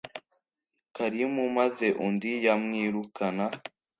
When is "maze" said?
1.57-1.87